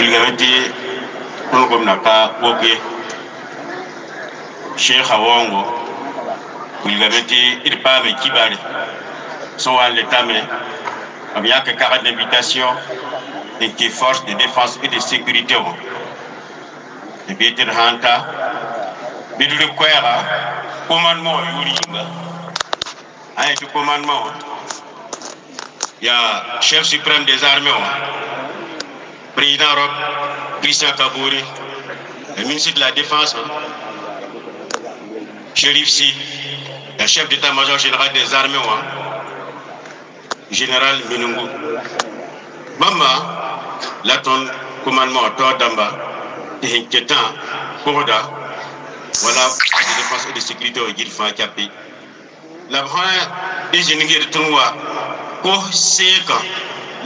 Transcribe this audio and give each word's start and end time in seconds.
wilgame 0.00 0.30
tɩ 0.40 0.50
tõnd 1.50 1.64
gomda 1.70 1.94
ka 2.04 2.14
wok 2.42 2.62
ye 2.68 2.74
sheekha 4.84 5.16
waoongo 5.24 5.60
wilgame 6.84 7.20
tɩ 7.30 7.40
d 7.72 7.74
paame 7.84 8.10
kibare 8.20 8.56
sẽn 9.62 9.74
wa 9.76 9.84
n 9.88 9.94
letame 9.96 10.38
b 11.42 11.44
yãk 11.52 11.66
carte 11.80 12.02
d'invitation 12.04 12.72
n 13.60 13.68
tɩ 13.78 13.86
force 13.98 14.20
de 14.28 14.32
défense 14.42 14.74
et 14.84 14.88
de 14.94 14.98
sécurité 15.10 15.56
wã 15.64 15.72
tɩ 17.26 17.32
bɩ 17.38 17.46
tɩ 17.56 17.62
d 17.68 17.70
sã 17.76 17.84
n 17.92 17.96
ta 18.04 18.14
bɩ 19.36 19.44
d 19.48 19.52
rɩk 19.60 19.72
koɛɛga 19.78 20.14
commandement 20.88 21.40
commandement 23.74 24.20
wã 24.24 24.32
yaa 26.06 26.60
chef 26.60 26.84
suprême 26.92 27.24
des 27.28 27.44
armées 27.44 27.76
wã 27.82 27.90
président 29.40 29.72
rob 29.74 29.90
christian 30.60 30.92
kabore 30.98 31.40
le 32.36 32.42
ministre 32.44 32.74
de 32.74 32.80
la 32.80 32.92
défense 32.92 33.34
shérif 35.54 35.88
si 35.88 36.08
le 36.98 37.06
chef 37.06 37.26
d'état-major 37.30 37.78
général 37.78 38.12
des 38.12 38.34
armées 38.34 38.58
général 40.50 40.96
minungu 41.08 41.46
bãmba 42.80 43.12
la 44.04 44.16
tõnd 44.26 44.44
commandement 44.84 45.30
tɩ 45.38 46.66
sẽn 46.72 46.84
ketã 46.92 47.20
pʋgda 47.84 48.18
wala 49.24 49.44
de 49.88 49.94
défense 50.00 50.24
et 50.28 50.34
de 50.38 50.40
sécurité 50.48 50.80
gill 50.98 51.10
fãa 51.18 51.32
kapɩ 51.38 51.64
la 52.72 52.82
b 52.82 52.88
sã 52.94 53.06
d 53.72 53.74
zĩnig 53.86 54.12
d 54.22 54.26
tõnd 54.34 54.50
wa 54.56 54.66
kos 55.44 55.64
seekã 55.96 56.38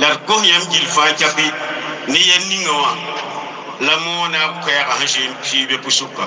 la 0.01 0.09
yãmb 0.51 0.71
gill 0.73 0.89
fãa 0.97 1.13
kapɩ 1.23 1.47
ne 2.09 2.19
yɛl 2.29 2.45
ninga 2.51 2.73
wã 2.83 2.91
la 3.87 3.95
moona 4.05 4.39
koɛɛgã 4.63 4.95
sẽn 5.01 5.09
zoeen 5.13 5.35
piibe 5.45 5.77
pʋsʋka 5.85 6.25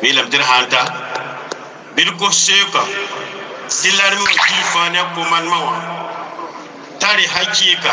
bɩ 0.00 0.08
lame 0.16 0.30
tɩ 0.32 0.38
d 0.40 0.44
sã 0.48 0.56
n 0.62 0.66
ta 0.72 0.82
bɩ 1.94 2.02
d 2.06 2.10
kos 2.18 2.36
seekã 2.46 2.82
tɩ 3.80 3.88
larme 3.98 4.22
wã 4.24 4.32
gill 4.48 4.64
fãa 4.72 4.88
ne 4.92 4.98
a 5.02 5.04
commandement 5.14 5.64
wã 5.68 5.76
t'a 7.00 7.08
rɩ 7.18 7.24
hakɩɩka 7.34 7.92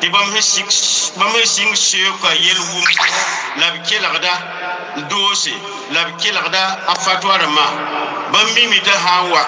tɩ 0.00 0.06
bãmb 0.14 0.34
sẽn 0.50 0.66
sɩng 1.54 1.72
seoka 1.86 2.30
yel-wʋm 2.44 2.84
la 3.60 3.66
b 3.72 3.74
kelgda 3.88 4.32
doose 5.10 5.52
la 5.94 6.00
b 6.06 6.08
kelgda 6.22 6.62
a 6.92 6.94
fatwa 7.04 7.34
rãmbã 7.42 7.66
bãmb 8.32 8.48
mime 8.54 8.78
tɩ 8.86 8.92
sã 9.04 9.14
n 9.22 9.30
wa 9.32 9.42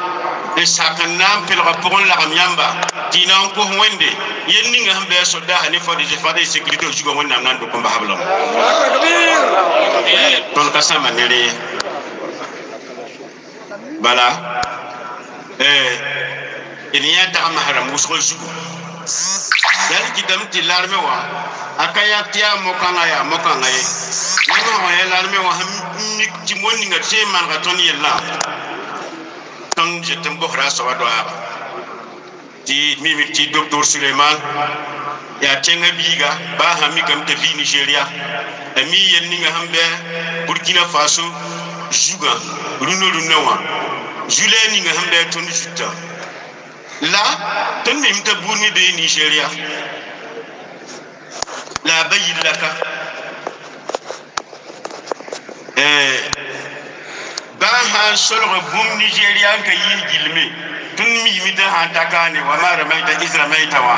e 0.59 0.67
sakannan 0.67 1.47
pelga 1.47 1.73
pogon 1.83 2.05
lagam 2.11 2.33
yamba 2.35 2.67
dinan 3.13 3.51
ko 3.55 3.63
wende. 3.81 4.11
Yenni 4.49 4.79
nga 4.85 4.95
hambe 4.99 5.25
so 5.25 5.41
da 5.41 5.57
hani 5.63 5.79
fodi 5.79 6.05
je 6.05 6.17
fadi 6.17 6.47
sécurité 6.47 6.87
o 6.87 6.93
jugo 6.93 7.15
wonna 7.15 7.41
nan 7.41 7.59
do 7.59 7.67
ko 7.67 7.79
mba 7.79 7.89
hablam 7.89 8.19
ton 10.55 10.71
ka 10.73 10.81
sama 10.81 11.11
nere 11.11 11.41
bala. 14.03 14.29
Eh 15.59 16.19
iniya 16.93 17.33
ta 17.33 17.49
mahram 17.55 17.91
musko 17.91 18.17
jugo 18.17 18.49
ki 20.15 20.23
dam 20.29 20.41
ti 20.51 20.63
larme 20.63 20.97
wa 20.97 21.17
akaya 21.79 22.23
tiya 22.33 22.57
mokanga 22.65 23.07
ya 23.07 23.25
mokanga 23.25 23.69
ye 23.69 23.83
nino 24.49 24.73
ho 24.83 24.89
ye 24.91 25.05
larme 25.09 25.39
wa 25.39 25.53
hamni 25.53 26.27
timoni 26.47 26.87
nga 26.87 26.99
teman 26.99 27.45
ga 27.49 27.59
ton 27.63 27.79
yella 27.79 28.13
man 29.89 30.05
j'étais 30.05 30.31
Mbofra 30.31 30.71
Sobadoaba. 30.71 31.33
Ti 32.65 32.97
mimi 33.01 33.31
ti 33.33 33.49
Dr. 33.51 33.85
Suleiman 33.85 34.37
ya 35.41 35.57
tenga 35.61 35.91
biga 35.93 36.31
ba 36.59 36.77
hami 36.81 37.03
kam 37.03 37.25
te 37.25 37.35
fi 37.37 37.55
Nigeria. 37.57 38.05
Ami 38.77 38.97
yenni 39.13 39.39
nga 39.39 39.51
hambe 39.57 39.83
Burkina 40.47 40.85
Faso 40.93 41.23
juga 41.91 42.33
runo 42.81 43.07
runo 43.11 43.39
wa. 43.47 43.59
Julai 44.29 44.69
ni 44.73 44.81
nga 44.81 44.93
hambe 44.99 45.29
tonu 45.31 45.49
jutta. 45.51 45.89
La 47.01 47.25
tan 47.85 47.97
mimi 48.01 48.23
ta 48.23 48.35
buni 48.35 48.71
de 48.73 48.93
Nigeria. 49.01 49.49
La 51.85 52.05
bayillaka. 52.11 52.71
Eh 55.77 56.28
an 58.09 58.17
solg 58.17 58.53
bũmb 58.73 58.93
nigeriya 58.99 59.51
n 59.59 59.63
ka 59.67 59.73
yɩɩ 59.85 60.01
gilme. 60.11 60.45
Tun 60.97 61.09
mi 61.25 61.33
mi 61.45 61.53
da 61.53 61.65
han 61.75 61.93
taka 61.93 62.29
ne 62.33 62.41
wa 62.41 62.57
ma 62.63 62.71
ramaita 62.81 63.13
iz 63.25 63.35
ramaita 63.37 63.81
wa. 63.87 63.97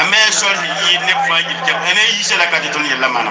Amma 0.00 0.16
sol 0.40 0.58
yi 0.86 0.98
ne 1.06 1.12
fa 1.28 1.36
gilke. 1.48 1.72
Ne 1.94 2.02
yi 2.16 2.22
sala 2.24 2.46
ka 2.50 2.58
tun 2.72 2.84
yalla 2.84 3.08
mana. 3.08 3.30